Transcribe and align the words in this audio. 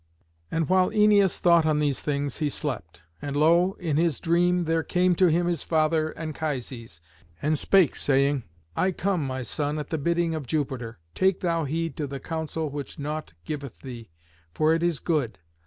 And 0.49 0.67
while 0.67 0.89
Æneas 0.89 1.37
thought 1.37 1.63
on 1.63 1.77
these 1.77 2.01
things 2.01 2.37
he 2.37 2.49
slept. 2.49 3.03
And 3.21 3.37
lo! 3.37 3.73
in 3.73 3.97
his 3.97 4.19
dream 4.19 4.63
there 4.63 4.81
came 4.81 5.13
to 5.13 5.27
him 5.27 5.45
his 5.45 5.61
father, 5.61 6.11
Anchises, 6.17 7.01
and 7.39 7.55
spake, 7.59 7.95
saying, 7.95 8.41
"I 8.75 8.93
come, 8.93 9.23
my 9.23 9.43
son, 9.43 9.77
at 9.77 9.91
the 9.91 9.99
bidding 9.99 10.33
of 10.33 10.47
Jupiter. 10.47 10.97
Take 11.13 11.41
thou 11.41 11.65
heed 11.65 11.95
to 11.97 12.07
the 12.07 12.19
counsel 12.19 12.71
which 12.71 12.97
Nautes 12.97 13.35
giveth 13.45 13.81
thee, 13.81 14.09
for 14.55 14.73
it 14.73 14.81
is 14.81 14.97
good. 14.97 15.37